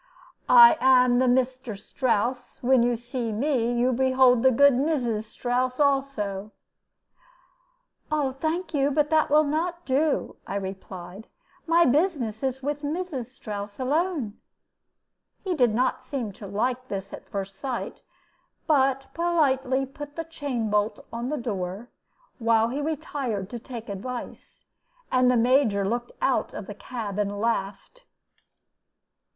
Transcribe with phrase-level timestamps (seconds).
[0.49, 5.79] "I am the Meesther Strouss; when you see me, you behold the good Meeses Strouss
[5.79, 6.51] also."
[8.09, 11.27] "Thank you, but that will not do," I replied;
[11.67, 13.27] "my business is with Mrs.
[13.27, 14.39] Strouss alone."
[15.43, 18.01] He did not seem to like this at first sight,
[18.65, 21.89] but politely put the chain bolt on the door
[22.39, 24.65] while he retired to take advice;
[25.11, 28.05] and the Major looked out of the cab and laughed.